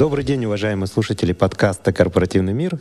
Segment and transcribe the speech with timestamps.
[0.00, 2.80] Добрый день, уважаемые слушатели подкаста «Корпоративный мир».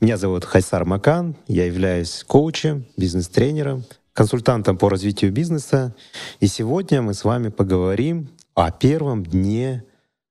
[0.00, 3.84] Меня зовут Хайсар Макан, я являюсь коучем, бизнес-тренером,
[4.14, 5.94] консультантом по развитию бизнеса.
[6.40, 9.84] И сегодня мы с вами поговорим о первом дне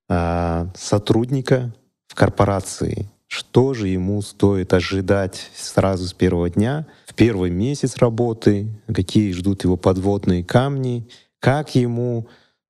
[0.08, 1.72] э, сотрудника
[2.08, 3.08] в корпорации.
[3.28, 9.62] Что же ему стоит ожидать сразу с первого дня, в первый месяц работы, какие ждут
[9.62, 12.26] его подводные камни, как ему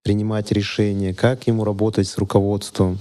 [0.06, 3.00] принимать решения, как ему работать с руководством.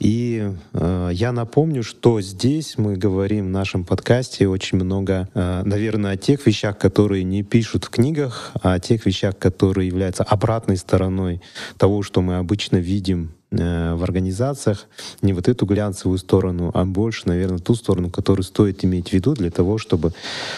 [0.00, 6.14] И э, я напомню, что здесь мы говорим в нашем подкасте очень много, э, наверное,
[6.14, 10.78] о тех вещах, которые не пишут в книгах, а о тех вещах, которые являются обратной
[10.78, 11.40] стороной
[11.78, 14.88] того, что мы обычно видим э, в организациях.
[15.22, 19.34] Не вот эту глянцевую сторону, а больше, наверное, ту сторону, которую стоит иметь в виду
[19.34, 20.12] для того, чтобы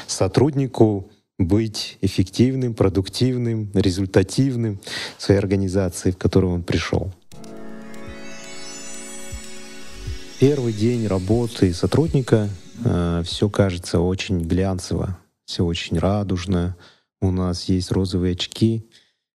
[0.07, 4.81] сотруднику быть эффективным, продуктивным, результативным
[5.17, 7.13] в своей организации, в которую он пришел.
[10.41, 12.49] Первый день работы сотрудника
[12.85, 16.77] э, все кажется очень глянцево, все очень радужно.
[17.21, 18.89] У нас есть розовые очки,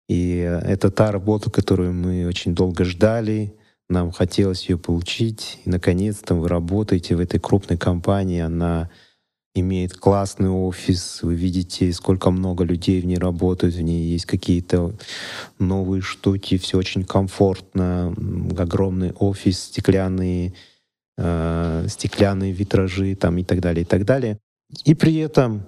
[0.07, 3.55] и это та работа, которую мы очень долго ждали,
[3.89, 8.89] нам хотелось ее получить, и наконец-то вы работаете в этой крупной компании, она
[9.53, 14.93] имеет классный офис, вы видите, сколько много людей в ней работают, в ней есть какие-то
[15.59, 18.13] новые штуки, все очень комфортно,
[18.57, 20.53] огромный офис, стеклянные,
[21.17, 24.39] э, стеклянные витражи там и так далее, и так далее.
[24.85, 25.65] И при этом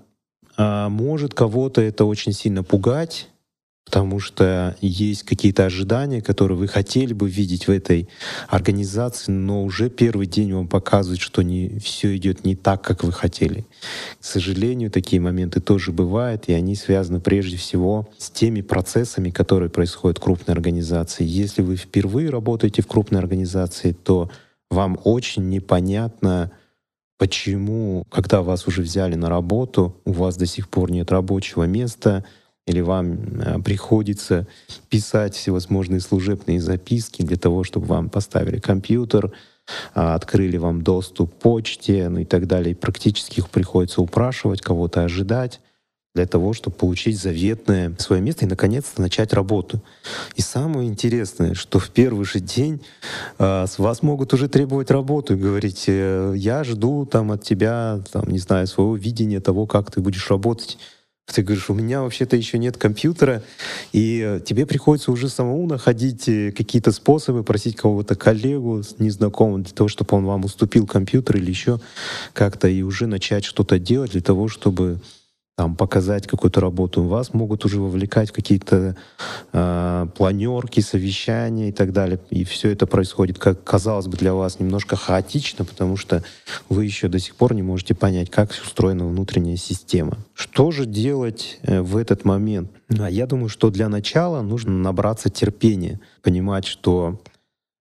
[0.58, 3.30] э, может кого-то это очень сильно пугать,
[3.86, 8.08] потому что есть какие-то ожидания, которые вы хотели бы видеть в этой
[8.48, 13.12] организации, но уже первый день вам показывает, что не, все идет не так, как вы
[13.12, 13.66] хотели.
[14.20, 19.70] К сожалению, такие моменты тоже бывают, и они связаны прежде всего с теми процессами, которые
[19.70, 21.26] происходят в крупной организации.
[21.26, 24.32] Если вы впервые работаете в крупной организации, то
[24.72, 26.52] вам очень непонятно,
[27.20, 32.24] почему, когда вас уже взяли на работу, у вас до сих пор нет рабочего места—
[32.66, 34.48] или вам э, приходится
[34.90, 39.32] писать всевозможные служебные записки для того, чтобы вам поставили компьютер,
[39.94, 42.72] а, открыли вам доступ к почте, ну и так далее.
[42.72, 45.62] И практически их приходится упрашивать, кого-то ожидать
[46.16, 49.82] для того, чтобы получить заветное свое место и, наконец-то, начать работу.
[50.36, 52.82] И самое интересное, что в первый же день
[53.40, 58.02] э, с вас могут уже требовать работу и говорить, э, я жду там от тебя,
[58.12, 60.78] там, не знаю, своего видения того, как ты будешь работать.
[61.26, 63.44] Ты говоришь, у меня вообще-то еще нет компьютера,
[63.94, 69.88] и тебе приходится уже самому находить э, какие-то способы, просить кого-то коллегу незнакомого для того,
[69.88, 71.80] чтобы он вам уступил компьютер или еще
[72.34, 75.00] как-то, и уже начать что-то делать для того, чтобы
[75.56, 78.96] там, показать какую-то работу, вас могут уже вовлекать в какие-то
[79.52, 82.20] э, планерки, совещания и так далее.
[82.32, 86.24] И все это происходит, как казалось бы, для вас немножко хаотично, потому что
[86.70, 90.18] вы еще до сих пор не можете понять, как устроена внутренняя система.
[90.34, 92.72] Что же делать э, в этот момент?
[92.90, 97.20] А я думаю, что для начала нужно набраться терпения, понимать, что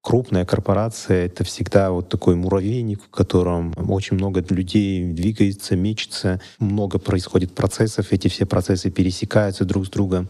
[0.02, 6.98] крупная корпорация— это всегда вот такой муравейник, в котором очень много людей двигается, мечется, много
[6.98, 10.28] происходит процессов, эти все процессы пересекаются друг с другом.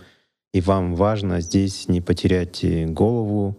[0.52, 3.58] И вам важно здесь не потерять голову,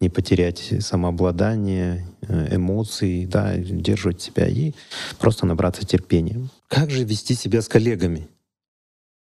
[0.00, 4.72] не потерять самообладание, э, эмоции, да, держать себя и
[5.18, 6.48] просто набраться терпения.
[6.68, 8.28] Как же вести себя с коллегами?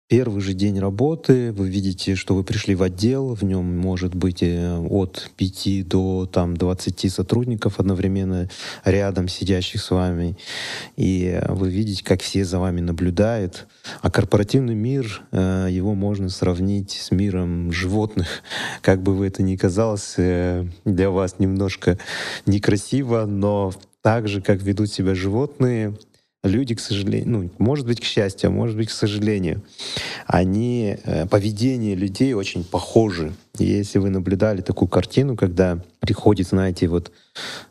[0.07, 4.43] Первый же день работы вы видите, что вы пришли в отдел, в нем может быть
[4.43, 8.47] э, от 5 до там, 20 сотрудников одновременно
[8.83, 10.37] рядом сидящих с вами.
[10.95, 13.65] И вы видите, как все за вами наблюдают.
[14.03, 18.27] А корпоративный мир, э, его можно сравнить с миром животных.
[18.83, 21.97] Как бы вы это ни казалось э, для вас немножко
[22.45, 23.73] некрасиво, но
[24.03, 25.95] так же, как ведут себя животные,
[26.47, 29.61] люди, к сожалению, ну, может быть, к счастью, а может быть, к сожалению,
[30.25, 33.33] они, э, поведение людей очень похожи.
[33.57, 37.11] Если вы наблюдали такую картину, когда приходит, знаете, вот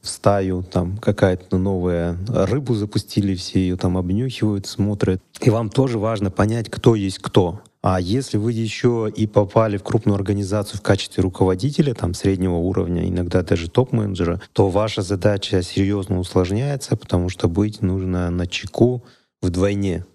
[0.03, 5.21] в стаю там какая-то новая рыбу запустили, все ее там обнюхивают, смотрят.
[5.41, 7.63] И вам тоже важно понять, кто есть кто.
[7.87, 13.07] А если вы еще и попали в крупную организацию в качестве руководителя, там среднего уровня,
[13.07, 19.05] иногда даже топ-менеджера, то ваша задача серьезно усложняется, потому что быть нужно на чеку
[19.43, 20.07] вдвойне.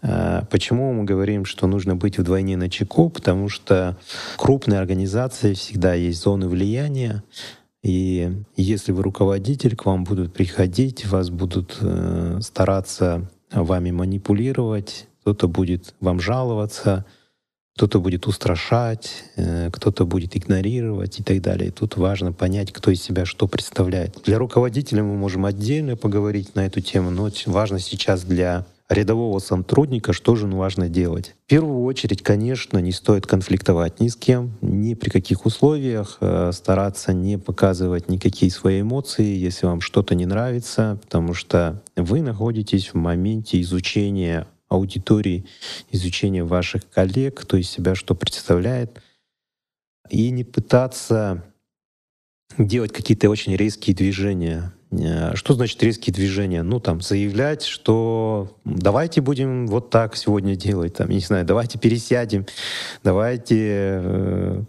[0.00, 3.10] А, почему мы говорим, что нужно быть вдвойне на чеку?
[3.10, 3.98] Потому что
[4.32, 7.22] в крупной организации всегда есть зоны влияния,
[7.82, 15.48] и если вы руководитель, к вам будут приходить, вас будут э, стараться вами манипулировать, кто-то
[15.48, 17.06] будет вам жаловаться,
[17.74, 21.70] кто-то будет устрашать, э, кто-то будет игнорировать и так далее.
[21.70, 24.18] Тут важно понять, кто из себя что представляет.
[24.26, 30.12] Для руководителя мы можем отдельно поговорить на эту тему, но важно сейчас для рядового сотрудника,
[30.12, 31.34] что же важно делать?
[31.46, 36.52] В первую очередь, конечно, не стоит конфликтовать ни с кем, ни при каких условиях, э,
[36.52, 42.92] стараться не показывать никакие свои эмоции, если вам что-то не нравится, потому что вы находитесь
[42.92, 45.44] в моменте изучения аудитории,
[45.90, 49.00] изучения ваших коллег, кто из себя что представляет,
[50.10, 51.44] и не пытаться
[52.58, 54.72] делать какие-то очень резкие движения.
[54.90, 56.62] Э, что значит резкие движения?
[56.62, 62.46] Ну, там, заявлять, что давайте будем вот так сегодня делать, там, не знаю, давайте пересядем,
[63.02, 64.62] давайте э,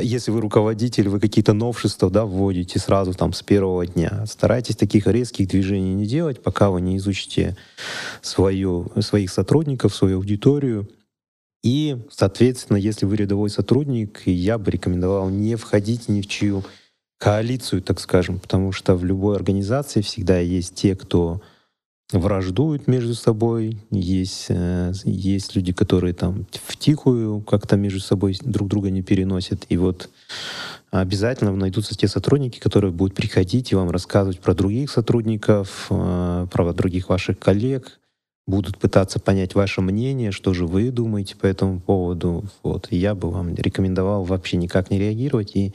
[0.00, 4.24] если вы руководитель, вы какие-то новшества да, вводите сразу там с первого дня.
[4.26, 7.56] Старайтесь таких резких движений не делать, пока вы не изучите
[8.20, 10.88] свою, своих сотрудников, свою аудиторию.
[11.62, 16.64] И, соответственно, если вы рядовой сотрудник, я бы рекомендовал не входить ни в чью
[17.18, 21.40] коалицию, так скажем, потому что в любой организации всегда есть те, кто
[22.12, 28.68] враждуют между собой, есть, э, есть люди, которые там в тихую как-то между собой друг
[28.68, 29.64] друга не переносят.
[29.68, 30.10] И вот
[30.90, 36.72] обязательно найдутся те сотрудники, которые будут приходить и вам рассказывать про других сотрудников, э, про
[36.72, 37.98] других ваших коллег,
[38.46, 42.44] будут пытаться понять ваше мнение, что же вы думаете по этому поводу.
[42.62, 42.88] Вот.
[42.90, 45.72] И я бы вам рекомендовал вообще никак не реагировать и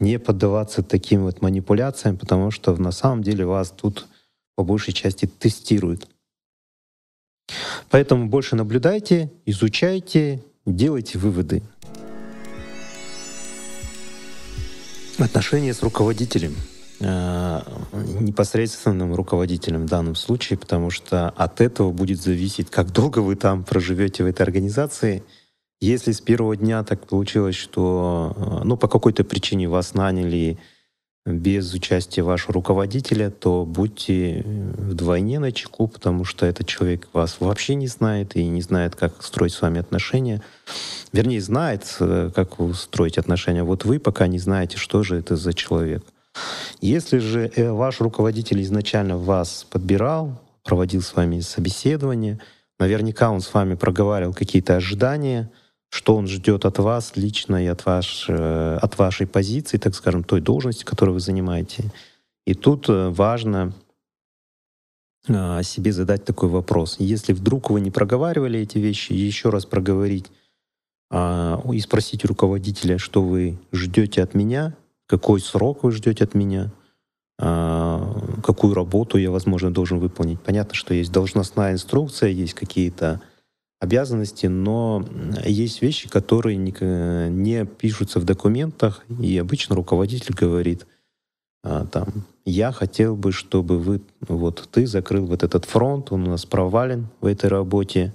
[0.00, 4.06] не поддаваться таким вот манипуляциям, потому что на самом деле вас тут
[4.54, 6.08] по большей части тестируют.
[7.90, 11.62] Поэтому больше наблюдайте, изучайте, делайте выводы.
[15.18, 16.54] Отношения с руководителем,
[17.00, 17.60] э,
[18.20, 23.62] непосредственным руководителем в данном случае, потому что от этого будет зависеть, как долго вы там
[23.62, 25.22] проживете в этой организации.
[25.80, 30.58] Если с первого дня так получилось, что э, ну, по какой-то причине вас наняли
[31.24, 37.76] без участия вашего руководителя, то будьте вдвойне на чеку, потому что этот человек вас вообще
[37.76, 40.42] не знает и не знает, как строить с вами отношения.
[41.12, 43.62] Вернее, знает, э, как строить отношения.
[43.62, 46.04] Вот вы пока не знаете, что же это за человек.
[46.80, 52.40] Если же э, ваш руководитель изначально вас подбирал, проводил с вами собеседование,
[52.80, 55.50] наверняка он с вами проговаривал какие-то ожидания—
[55.92, 60.24] что он ждет от вас лично и от, ваш, э, от вашей позиции, так скажем,
[60.24, 61.92] той должности, которую вы занимаете.
[62.46, 63.74] И тут э, важно
[65.28, 66.96] э, себе задать такой вопрос.
[66.98, 70.30] Если вдруг вы не проговаривали эти вещи, еще раз проговорить
[71.10, 74.74] а, и спросить руководителя, что вы ждете от меня,
[75.06, 76.72] какой срок вы ждете от меня,
[77.38, 80.40] а, какую работу я, возможно, должен выполнить.
[80.40, 83.20] Понятно, что есть должностная инструкция, есть какие-то
[83.82, 85.04] обязанности, но
[85.44, 86.72] есть вещи, которые не,
[87.30, 90.86] не пишутся в документах, и обычно руководитель говорит,
[91.64, 96.30] а, там, я хотел бы, чтобы вы, вот ты закрыл вот этот фронт, он у
[96.30, 98.14] нас провален в этой работе,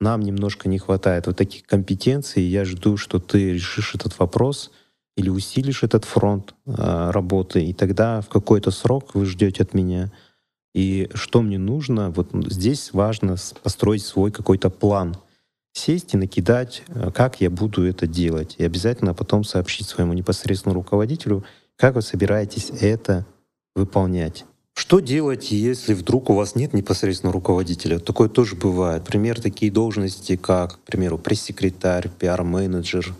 [0.00, 4.72] нам немножко не хватает вот таких компетенций, я жду, что ты решишь этот вопрос
[5.16, 10.10] или усилишь этот фронт а, работы, и тогда в какой-то срок вы ждете от меня—
[10.74, 15.16] и что мне нужно, вот здесь важно построить свой какой-то план,
[15.72, 18.56] сесть и накидать, э, как я буду это делать.
[18.58, 21.44] И обязательно потом сообщить своему непосредственному руководителю,
[21.76, 23.24] как вы собираетесь это
[23.74, 24.44] выполнять.
[24.76, 28.00] Что делать, если вдруг у вас нет непосредственного руководителя?
[28.00, 29.04] Такое тоже бывает.
[29.04, 33.14] Пример такие должности, как, к примеру, пресс-секретарь, пиар-менеджер.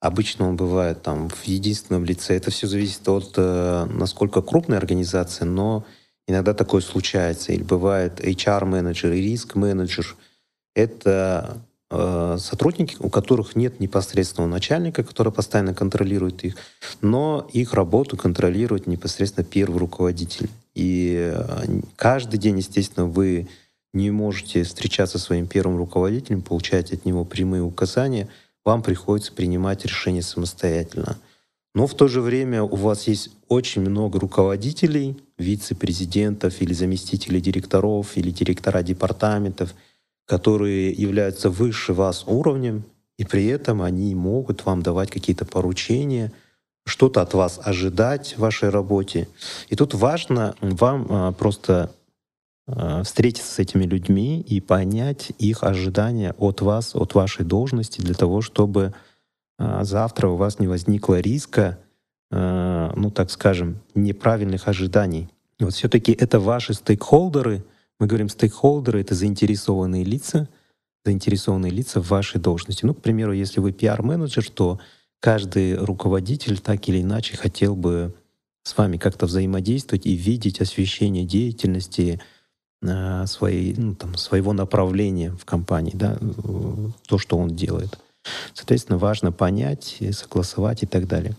[0.00, 2.36] Обычно он бывает там в единственном лице.
[2.36, 5.84] Это все зависит от, э, насколько крупная организация, но
[6.26, 7.52] Иногда такое случается.
[7.52, 10.16] Или бывает HR-менеджер и риск-менеджер.
[10.74, 11.58] Это
[11.90, 16.56] э, сотрудники, у которых нет непосредственного начальника, который постоянно контролирует их,
[17.00, 20.48] но их работу контролирует непосредственно первый руководитель.
[20.74, 23.48] И э, каждый день, естественно, вы
[23.92, 28.28] не можете встречаться со своим первым руководителем, получать от него прямые указания,
[28.64, 31.16] вам приходится принимать решения самостоятельно.
[31.74, 38.16] Но в то же время у вас есть очень много руководителей, вице-президентов или заместителей директоров
[38.16, 39.74] или директора департаментов,
[40.26, 42.84] которые являются выше вас уровнем,
[43.18, 46.32] и при этом они могут вам давать какие-то поручения,
[46.86, 49.28] что-то от вас ожидать в вашей работе.
[49.68, 51.90] И тут важно вам а, просто
[52.66, 58.14] а, встретиться с этими людьми и понять их ожидания от вас, от вашей должности, для
[58.14, 58.94] того, чтобы
[59.58, 61.78] завтра у вас не возникло риска,
[62.30, 65.28] а, ну так скажем, неправильных ожиданий.
[65.60, 67.64] Вот все-таки это ваши стейкхолдеры,
[68.00, 70.48] мы говорим стейкхолдеры, это заинтересованные лица,
[71.04, 72.84] заинтересованные лица в вашей должности.
[72.84, 74.80] Ну, к примеру, если вы пиар-менеджер, то
[75.20, 78.14] каждый руководитель так или иначе хотел бы
[78.64, 82.20] с вами как-то взаимодействовать и видеть освещение деятельности
[82.82, 86.18] э, своей, ну, там, своего направления в компании, да,
[87.06, 87.98] то, что он делает.
[88.54, 91.34] Соответственно, важно понять, согласовать и так далее.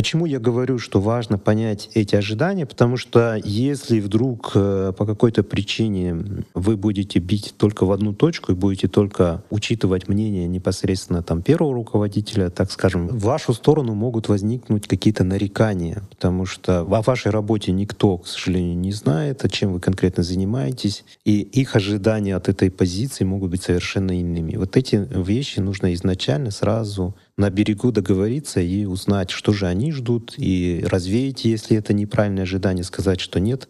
[0.00, 2.64] Почему я говорю, что важно понять эти ожидания?
[2.64, 8.52] Потому что если вдруг э, по какой-то причине вы будете бить только в одну точку
[8.52, 14.30] и будете только учитывать мнение непосредственно там первого руководителя, так скажем, в вашу сторону могут
[14.30, 19.74] возникнуть какие-то нарекания, потому что о вашей работе никто, к сожалению, не знает, о чем
[19.74, 24.56] вы конкретно занимаетесь, и их ожидания от этой позиции могут быть совершенно иными.
[24.56, 30.34] Вот эти вещи нужно изначально сразу на берегу договориться и узнать, что же они ждут,
[30.36, 33.66] и развеять, если это неправильное ожидание, сказать, что нет.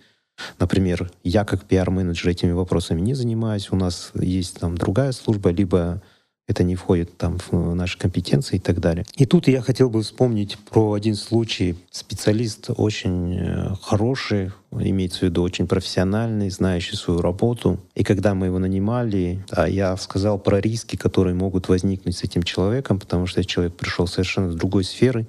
[0.58, 6.02] Например, я как пиар-менеджер этими вопросами не занимаюсь, у нас есть там другая служба, либо
[6.50, 9.04] это не входит там в наши компетенции и так далее.
[9.16, 11.76] И тут я хотел бы вспомнить про один случай.
[11.90, 17.78] Специалист очень э, хороший, имеется в виду очень профессиональный, знающий свою работу.
[17.94, 22.42] И когда мы его нанимали, а я сказал про риски, которые могут возникнуть с этим
[22.42, 25.26] человеком, потому что человек пришел совершенно с другой сферы,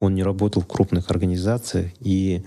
[0.00, 2.42] он не работал в крупных организациях, и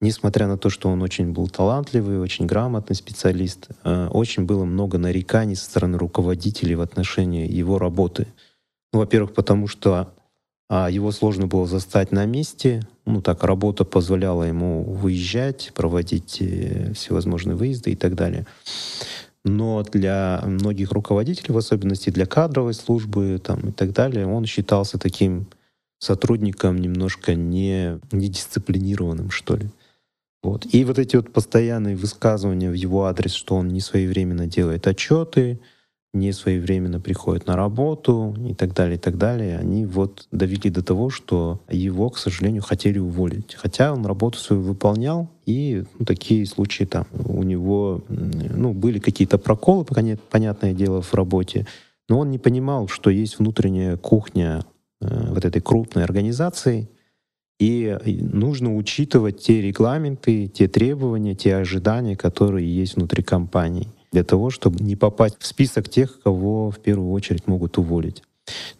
[0.00, 4.96] Несмотря на то, что он очень был талантливый, очень грамотный специалист, э, очень было много
[4.96, 8.28] нареканий со стороны руководителей в отношении его работы.
[8.92, 10.12] Ну, во-первых, потому что
[10.70, 12.82] а, его сложно было застать на месте.
[13.06, 18.46] Ну, так, работа позволяла ему выезжать, проводить э, всевозможные выезды и так далее.
[19.44, 24.98] Но для многих руководителей, в особенности для кадровой службы там, и так далее, он считался
[24.98, 25.46] таким
[26.00, 29.70] сотрудником немножко не, недисциплинированным, что ли.
[30.42, 30.66] Вот.
[30.72, 35.60] И вот эти вот постоянные высказывания в его адрес, что он не своевременно делает отчеты,
[36.14, 40.82] не своевременно приходит на работу и так далее, и так далее, они вот довели до
[40.82, 43.54] того, что его, к сожалению, хотели уволить.
[43.54, 49.38] Хотя он работу свою выполнял, и ну, такие случаи там у него ну, были какие-то
[49.38, 51.66] проколы, понятное дело, в работе,
[52.08, 54.64] но он не понимал, что есть внутренняя кухня
[55.02, 56.88] э, вот этой крупной организации,
[57.58, 64.50] и нужно учитывать те регламенты, те требования, те ожидания, которые есть внутри компании, для того,
[64.50, 68.22] чтобы не попасть в список тех, кого в первую очередь могут уволить.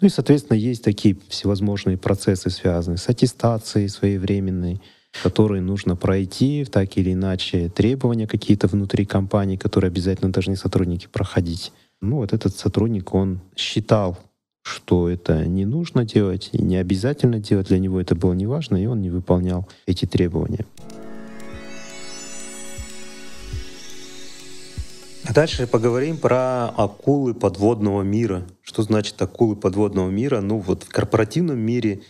[0.01, 4.81] Ну и, соответственно, есть такие всевозможные процессы, связанные с аттестацией своевременной,
[5.23, 11.73] которые нужно пройти, так или иначе, требования какие-то внутри компании, которые обязательно должны сотрудники проходить.
[12.01, 14.19] Ну вот этот сотрудник, он считал
[14.69, 17.69] что это не нужно делать и не обязательно делать.
[17.69, 20.67] Для него это было не важно, и он не выполнял эти требования.
[25.35, 28.47] Дальше поговорим про акулы подводного мира.
[28.63, 30.41] Что значит акулы подводного мира?
[30.41, 32.03] Ну вот в корпоративном мире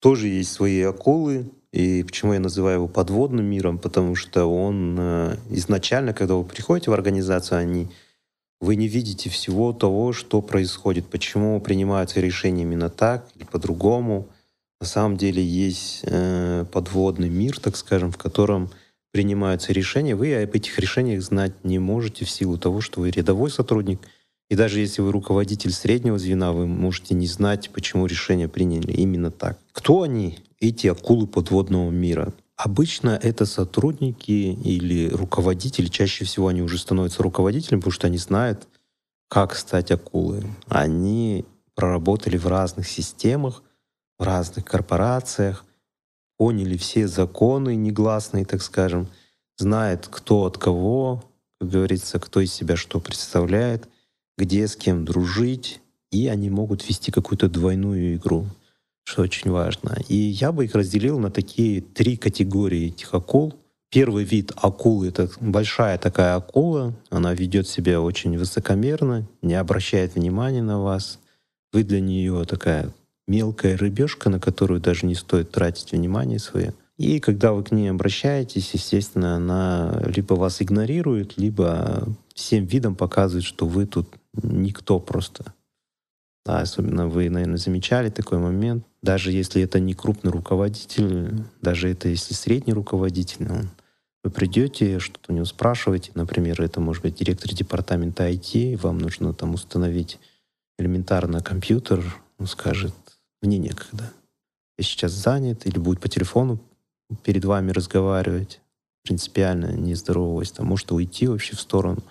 [0.00, 1.50] тоже есть свои акулы.
[1.72, 3.78] И почему я называю его подводным миром?
[3.78, 7.88] Потому что он э, изначально, когда вы приходите в организацию, они
[8.64, 14.28] вы не видите всего того, что происходит, почему принимаются решения именно так или по-другому.
[14.80, 18.70] На самом деле есть э, подводный мир, так скажем, в котором
[19.12, 20.16] принимаются решения.
[20.16, 24.00] Вы об этих решениях знать не можете в силу того, что вы рядовой сотрудник.
[24.50, 29.30] И даже если вы руководитель среднего звена, вы можете не знать, почему решение приняли именно
[29.30, 29.58] так.
[29.72, 32.32] Кто они, эти акулы подводного мира?
[32.56, 38.68] Обычно это сотрудники или руководители, чаще всего они уже становятся руководителями, потому что они знают,
[39.28, 40.44] как стать акулой.
[40.68, 41.44] Они
[41.74, 43.64] проработали в разных системах,
[44.18, 45.64] в разных корпорациях,
[46.36, 49.08] поняли все законы негласные, так скажем,
[49.56, 51.24] знают, кто от кого,
[51.58, 53.88] как говорится, кто из себя что представляет,
[54.38, 55.80] где с кем дружить,
[56.12, 58.46] и они могут вести какую-то двойную игру
[59.04, 59.96] что очень важно.
[60.08, 63.54] И я бы их разделил на такие три категории этих акул.
[63.90, 66.94] Первый вид акулы— это большая такая акула.
[67.10, 71.20] Она ведет себя очень высокомерно, не обращает внимания на вас.
[71.72, 72.92] Вы для нее такая
[73.28, 76.74] мелкая рыбешка, на которую даже не стоит тратить внимание свое.
[76.96, 83.44] И когда вы к ней обращаетесь, естественно, она либо вас игнорирует, либо всем видом показывает,
[83.44, 84.08] что вы тут
[84.42, 85.54] никто просто.
[86.44, 88.84] Да, особенно вы, наверное, замечали такой момент.
[89.04, 93.68] Даже если это не крупный руководитель, даже это если средний руководитель, он,
[94.22, 99.34] вы придете, что-то у него спрашиваете, например, это может быть директор департамента IT, вам нужно
[99.34, 100.18] там установить
[100.78, 102.02] элементарно компьютер,
[102.38, 102.94] он скажет,
[103.42, 104.10] мне некогда.
[104.78, 106.58] Я сейчас занят, или будет по телефону
[107.24, 108.62] перед вами разговаривать,
[109.02, 112.02] принципиально не здороваясь, там может уйти вообще в сторону.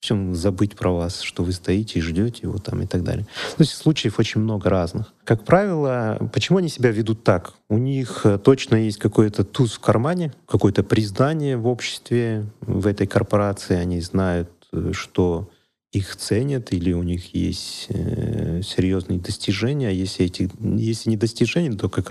[0.00, 3.26] Всем забыть про вас, что вы стоите и ждете его там и так далее.
[3.56, 5.12] То есть случаев очень много разных.
[5.24, 7.54] Как правило, почему они себя ведут так?
[7.68, 13.06] У них э, точно есть какой-то туз в кармане, какое-то признание в обществе, в этой
[13.06, 13.76] корпорации.
[13.76, 15.50] Они знают, э, что
[15.92, 19.88] их ценят или у них есть э, серьезные достижения.
[19.88, 22.08] А если, эти, если не достижения, то как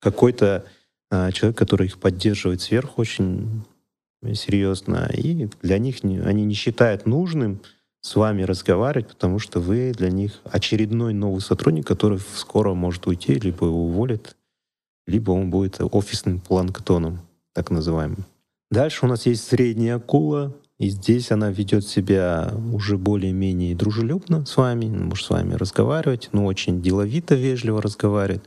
[0.00, 0.64] какой-то
[1.10, 3.64] э, человек, который их поддерживает сверху очень
[4.34, 7.60] серьезно, и для них не, они не считают нужным
[8.00, 13.34] с вами разговаривать, потому что вы для них очередной новый сотрудник, который скоро может уйти,
[13.34, 14.36] либо его уволят,
[15.06, 17.20] либо он будет офисным планктоном,
[17.52, 18.24] так называемым.
[18.70, 24.56] Дальше у нас есть средняя акула, и здесь она ведет себя уже более-менее дружелюбно с
[24.56, 28.44] вами, может с вами разговаривать, но очень деловито, вежливо разговаривает.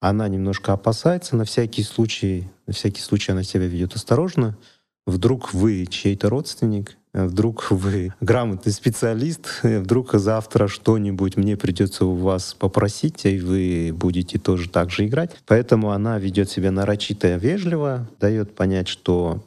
[0.00, 4.58] Она немножко опасается на всякий случай, на всякий случай она себя ведет осторожно,
[5.06, 12.54] вдруг вы чей-то родственник, вдруг вы грамотный специалист, вдруг завтра что-нибудь мне придется у вас
[12.54, 15.36] попросить, и вы будете тоже так же играть.
[15.46, 19.42] Поэтому она ведет себя нарочито вежливо, дает понять, что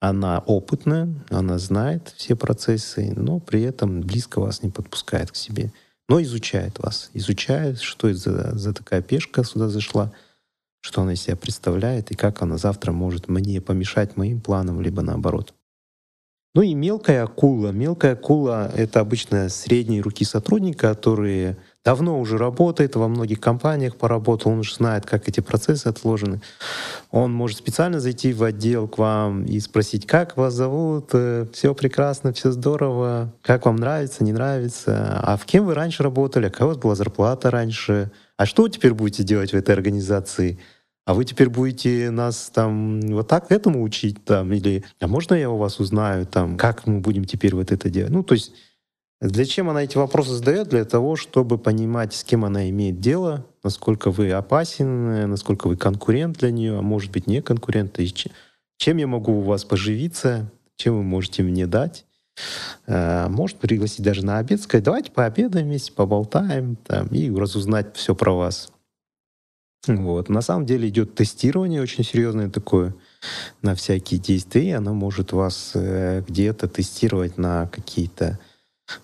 [0.00, 5.70] она опытная, она знает все процессы, но при этом близко вас не подпускает к себе.
[6.08, 10.10] Но изучает вас, изучает, что это за, за такая пешка сюда зашла,
[10.82, 15.00] что она из себя представляет и как она завтра может мне помешать моим планам, либо
[15.00, 15.54] наоборот.
[16.54, 17.70] Ну и мелкая акула.
[17.70, 24.52] Мелкая акула— это обычно средние руки сотрудника, которые давно уже работает, во многих компаниях поработал,
[24.52, 26.42] он уже знает, как эти процессы отложены.
[27.10, 31.74] Он может специально зайти в отдел к вам и спросить, как вас зовут, э, все
[31.74, 36.66] прекрасно, все здорово, как вам нравится, не нравится, а в кем вы раньше работали, какая
[36.66, 38.10] у вас была зарплата раньше,
[38.42, 40.58] а что вы теперь будете делать в этой организации?
[41.04, 45.48] А вы теперь будете нас там вот так этому учить там или а можно я
[45.48, 48.10] у вас узнаю там как мы будем теперь вот это делать?
[48.10, 48.52] Ну то есть
[49.20, 50.70] для чем она эти вопросы задает?
[50.70, 56.38] Для того, чтобы понимать, с кем она имеет дело, насколько вы опасен, насколько вы конкурент
[56.38, 58.12] для нее, а может быть не конкурент, и
[58.76, 62.06] чем я могу у вас поживиться, чем вы можете мне дать.
[62.86, 68.14] Э, может пригласить даже на обед, сказать, давайте пообедаем вместе, поболтаем там, и разузнать все
[68.14, 68.72] про вас.
[69.86, 70.28] Вот.
[70.28, 72.94] На самом деле идет тестирование очень серьезное такое
[73.62, 78.38] на всякие действия, и она может вас э, где-то тестировать на какие-то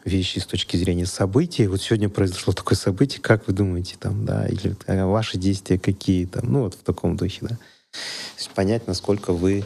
[0.05, 1.67] вещи с точки зрения событий.
[1.67, 6.27] Вот сегодня произошло такое событие, как вы думаете, там, да, или э, ваши действия какие
[6.27, 7.49] там, ну вот в таком духе, да.
[7.49, 7.99] То
[8.37, 9.65] есть понять, насколько вы,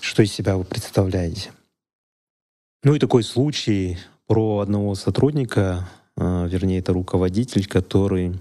[0.00, 1.50] что из себя вы представляете.
[2.82, 8.40] Ну и такой случай про одного сотрудника, э, вернее, это руководитель, который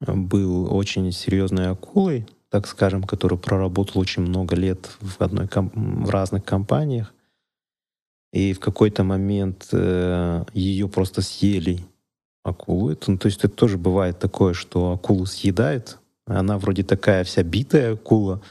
[0.00, 6.44] был очень серьезной акулой, так скажем, который проработал очень много лет в, одной, в разных
[6.44, 7.14] компаниях,
[8.32, 11.78] и в какой-то момент э, ее просто съели
[12.42, 12.90] акулу.
[12.90, 15.98] Это, ну, то есть это тоже бывает такое, что акулу съедает.
[16.26, 18.42] Она вроде такая вся битая акула,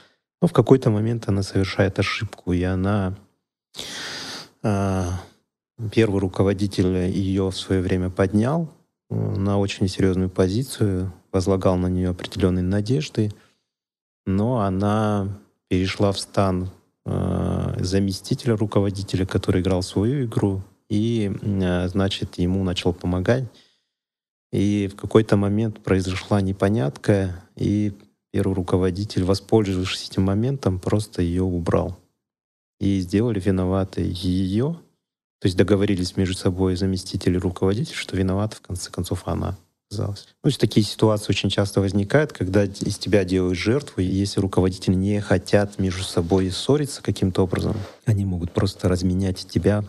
[0.42, 3.18] но в какой-то момент она совершает ошибку, и она...
[4.64, 5.10] Э,
[5.92, 8.70] первый руководитель ее в свое время поднял
[9.10, 13.32] э, на очень серьезную позицию, возлагал на нее определенные надежды,
[14.26, 15.28] но она
[15.70, 16.70] перешла в стан
[17.06, 23.44] Э, заместителя руководителя, который играл свою игру, и, э, значит, ему начал помогать.
[24.54, 27.92] И в какой-то момент произошла непонятка, и
[28.32, 31.98] первый руководитель, воспользовавшись этим моментом, просто ее убрал.
[32.84, 34.78] И сделали виноватой ее,
[35.40, 39.58] то есть договорились между собой заместитель и руководитель, что виновата в конце концов она
[39.90, 40.26] оказалось.
[40.28, 44.42] Ну, то есть такие ситуации очень часто возникают, когда из тебя делают жертву, и если
[44.42, 49.86] руководители не хотят между собой ссориться каким-то образом, они могут просто разменять тебя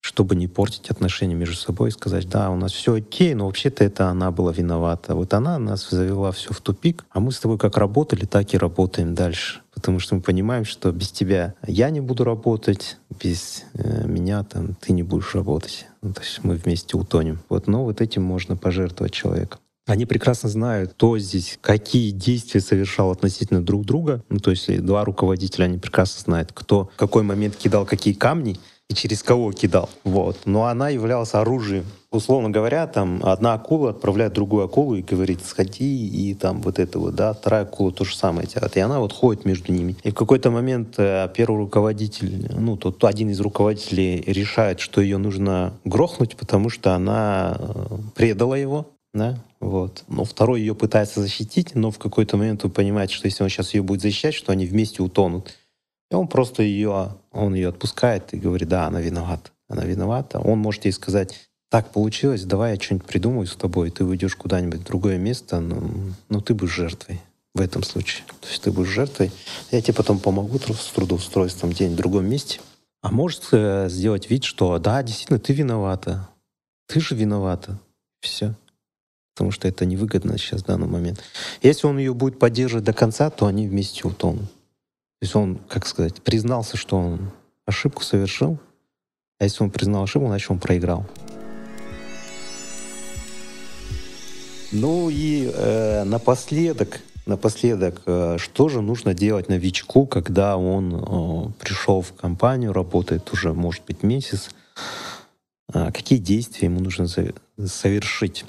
[0.00, 3.84] чтобы не портить отношения между собой и сказать, да, у нас все окей, но вообще-то
[3.84, 5.14] это она была виновата.
[5.14, 8.58] Вот она нас завела все в тупик, а мы с тобой как работали, так и
[8.58, 9.60] работаем дальше.
[9.74, 14.74] Потому что мы понимаем, что без тебя я не буду работать, без э, меня там
[14.74, 15.86] ты не будешь работать.
[16.02, 17.40] Ну, то есть мы вместе утонем.
[17.48, 19.60] Вот, но вот этим можно пожертвовать человеком.
[19.86, 24.22] Они прекрасно знают, кто здесь, какие действия совершал относительно друг друга.
[24.28, 28.58] Ну, то есть два руководителя, они прекрасно знают, кто в какой момент кидал какие камни,
[28.88, 29.90] и через кого кидал.
[30.04, 30.38] Вот.
[30.46, 31.84] Но она являлась оружием.
[32.10, 36.98] Условно говоря, там одна акула отправляет другую акулу и говорит, сходи, и там вот это
[36.98, 38.76] вот, да, вторая акула то же самое делает.
[38.78, 39.94] И она вот ходит между ними.
[40.04, 45.18] И в какой-то момент э, первый руководитель, ну, тот один из руководителей решает, что ее
[45.18, 50.04] нужно грохнуть, потому что она э, предала его, да, вот.
[50.08, 53.74] Но второй ее пытается защитить, но в какой-то момент он понимает, что если он сейчас
[53.74, 55.57] ее будет защищать, что они вместе утонут.
[56.10, 59.50] И он просто ее, он ее отпускает и говорит, да, она виновата.
[59.68, 60.40] она виновата.
[60.40, 64.80] Он может ей сказать, так получилось, давай я что-нибудь придумаю с тобой, ты уйдешь куда-нибудь
[64.80, 65.90] в другое место, но,
[66.30, 67.20] но ты будешь жертвой
[67.54, 68.24] в этом случае.
[68.40, 69.30] То есть ты будешь жертвой,
[69.70, 72.60] я тебе потом помогу с трудоустройством где-нибудь в другом месте.
[73.02, 76.28] А может э, сделать вид, что да, действительно, ты виновата.
[76.86, 77.78] Ты же виновата.
[78.20, 78.54] Все.
[79.34, 81.22] Потому что это невыгодно сейчас в данный момент.
[81.62, 84.50] Если он ее будет поддерживать до конца, то они вместе утонут.
[85.20, 87.30] То есть он, как сказать, признался, что он
[87.66, 88.58] ошибку совершил.
[89.38, 91.06] А если он признал ошибку, значит он проиграл.
[94.70, 102.00] Ну и э, напоследок Напоследок, э, что же нужно делать новичку, когда он э, пришел
[102.00, 104.48] в компанию, работает уже, может быть, месяц?
[105.70, 107.06] А, какие действия ему нужно
[107.66, 108.46] совершить?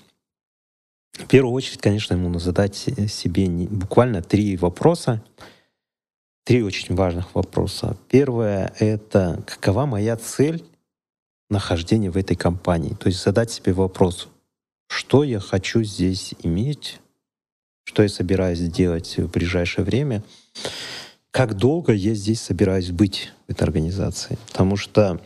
[1.11, 5.21] В первую очередь, конечно, ему нужно задать себе буквально три вопроса.
[6.49, 7.95] Три очень важных вопроса.
[8.09, 10.65] Первое— это какова моя цель
[11.47, 12.95] нахождения в этой компании?
[12.95, 14.29] То есть задать себе вопрос,
[14.87, 17.01] что я хочу здесь иметь,
[17.83, 20.23] что я собираюсь делать в ближайшее время,
[21.29, 24.39] как долго я здесь собираюсь быть в этой организации.
[24.47, 25.21] Потому что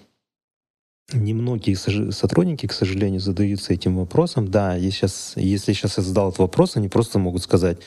[1.14, 4.52] немногие сотрудники, к сожалению, задаются этим вопросом.
[4.52, 7.78] Да, если сейчас, если сейчас я задал этот вопрос, они просто могут сказать,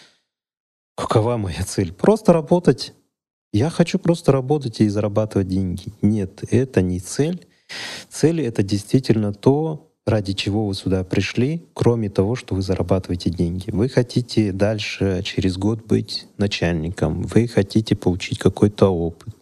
[0.97, 1.93] какова моя цель?
[1.93, 2.95] Просто работать.
[3.57, 5.85] Я хочу просто работать и зарабатывать деньги.
[6.03, 7.47] Нет, это не цель.
[8.11, 13.71] Цель— это действительно то, ради чего вы сюда пришли, кроме того, что вы зарабатываете деньги.
[13.71, 19.35] Вы хотите дальше через год быть начальником, вы хотите получить какой-то опыт,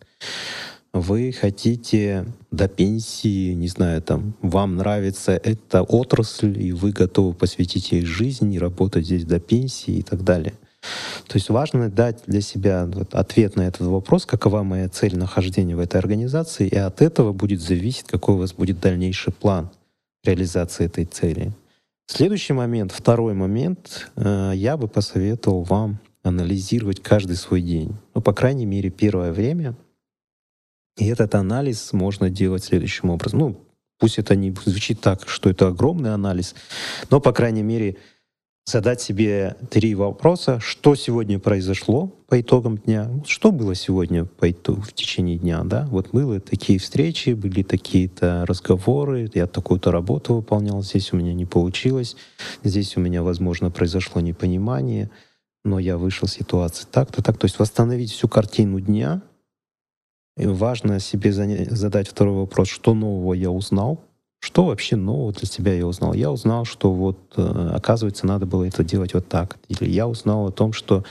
[0.93, 7.91] вы хотите до пенсии, не знаю, там, вам нравится эта отрасль, и вы готовы посвятить
[7.91, 10.55] ей жизнь и работать здесь до пенсии и так далее.
[11.27, 15.81] То есть важно дать для себя ответ на этот вопрос, какова моя цель нахождения в
[15.81, 19.71] этой организации, и от этого будет зависеть, какой у вас будет дальнейший план—
[20.25, 21.53] реализации этой цели.
[22.07, 27.97] Следующий момент, второй момент, э, я бы посоветовал вам анализировать каждый свой день.
[28.15, 29.75] Ну, по крайней мере, первое время.
[30.97, 33.39] И этот анализ можно делать следующим образом.
[33.39, 33.61] Ну,
[33.99, 36.55] пусть это не звучит так, что это огромный анализ,
[37.11, 37.97] но, по крайней мере,
[38.65, 40.59] задать себе три вопроса.
[40.61, 43.11] Что сегодня произошло по итогам дня?
[43.27, 45.63] Что было сегодня по итогу, в течение дня?
[45.65, 45.87] Да?
[45.91, 51.45] Вот были такие встречи, были такие-то разговоры, я такую-то работу выполнял, здесь у меня не
[51.45, 52.17] получилось,
[52.63, 55.11] здесь у меня, возможно, произошло непонимание,
[55.65, 57.39] но я вышел из ситуации так-то, так.
[57.39, 59.23] То есть восстановить всю картину дня.
[60.37, 64.05] И важно себе задать второй вопрос, что нового я узнал,
[64.45, 66.13] что вообще нового для себя я узнал?
[66.13, 69.57] Я узнал, что вот, э, оказывается, надо было это делать вот так.
[69.69, 71.03] Или я узнал о том, что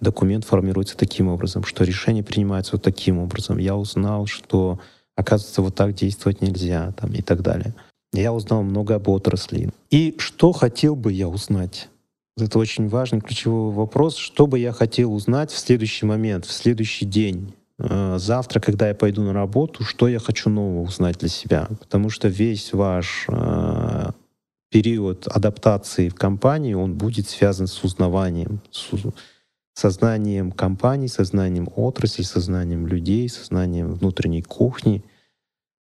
[0.00, 3.58] документ формируется таким образом, что решение принимается вот таким образом.
[3.58, 4.80] Я узнал, что,
[5.16, 7.74] оказывается, вот так действовать нельзя там, и так далее.
[8.14, 9.68] Я узнал много об отрасли.
[9.90, 11.90] И что хотел бы я узнать?
[12.38, 14.16] Это очень важный ключевой вопрос.
[14.16, 17.52] Что бы я хотел узнать в следующий момент, в следующий день?
[17.78, 21.68] Э, завтра, когда я пойду на работу, что я хочу нового узнать для себя.
[21.80, 24.10] Потому что весь ваш э,
[24.70, 28.90] период адаптации в компании, он будет связан с узнаванием, с
[29.74, 35.04] сознанием компании, сознанием отрасли, сознанием людей, сознанием внутренней кухни.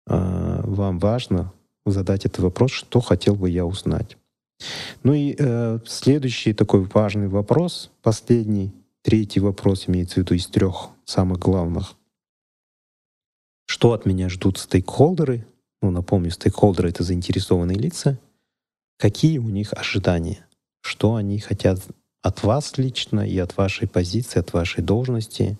[0.06, 1.52] Э, вам важно
[1.86, 4.16] задать этот вопрос, что хотел бы я узнать.
[5.02, 8.72] Ну и э, следующий такой важный вопрос, последний,
[9.06, 11.94] Третий вопрос имеется в виду из трех самых главных.
[13.64, 15.46] Что от меня ждут стейкхолдеры?
[15.80, 18.18] Ну, напомню, стейкхолдеры— это заинтересованные лица.
[18.98, 20.44] Какие у них ожидания?
[20.80, 21.78] Что они хотят
[22.20, 25.56] от вас лично и от вашей позиции, от вашей должности?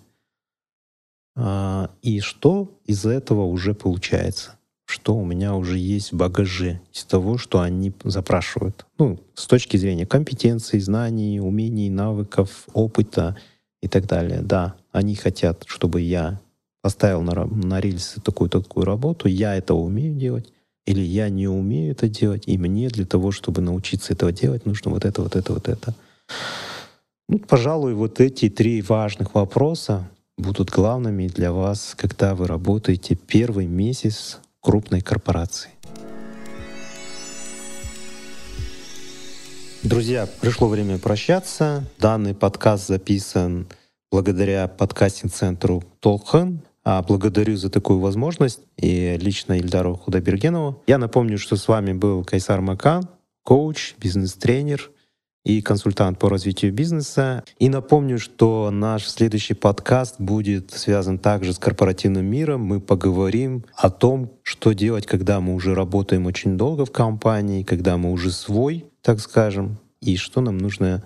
[1.36, 4.58] А, и что из этого уже получается?
[4.96, 8.86] Что у меня уже есть в багаже из того, что они запрашивают.
[8.98, 13.36] Ну, с точки зрения компетенций, знаний, умений, навыков, опыта
[13.82, 14.40] и так далее.
[14.40, 16.40] Да, они хотят, чтобы я
[16.80, 20.50] поставил на, на рельсы такую-то такую работу, я это умею делать,
[20.86, 24.90] или я не умею это делать, и мне для того, чтобы научиться этого делать, нужно
[24.90, 25.94] вот это, вот это, вот это.
[27.28, 33.66] Ну, пожалуй, вот эти три важных вопроса будут главными для вас, когда вы работаете первый
[33.66, 35.70] месяц крупной корпорации.
[39.84, 41.84] Друзья, пришло время прощаться.
[42.00, 43.68] Данный подкаст записан
[44.10, 46.62] благодаря подкастинг-центру Толхан.
[46.82, 50.82] А благодарю за такую возможность и лично Ильдару Худобергенову.
[50.88, 53.08] Я напомню, что с вами был Кайсар Макан,
[53.44, 54.90] коуч, бизнес-тренер
[55.46, 57.44] и консультант по развитию бизнеса.
[57.60, 62.62] И напомню, что наш следующий подкаст будет связан также с корпоративным миром.
[62.62, 67.96] Мы поговорим о том, что делать, когда мы уже работаем очень долго в компании, когда
[67.96, 71.04] мы уже свой, так скажем, и что нам нужно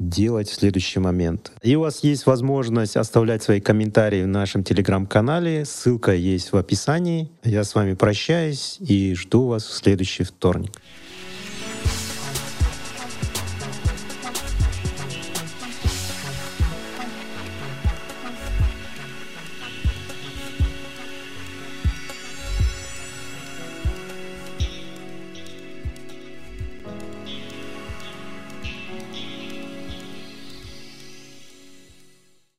[0.00, 1.52] делать в следующий момент.
[1.62, 5.64] И у вас есть возможность оставлять свои комментарии в нашем телеграм-канале.
[5.64, 7.30] Ссылка есть в описании.
[7.44, 10.72] Я с вами прощаюсь и жду вас в следующий вторник.